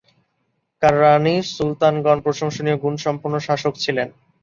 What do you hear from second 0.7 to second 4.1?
কররানী সুলতানগণ প্রশংসনীয় গুণসম্পন্ন শাসক ছিলেন।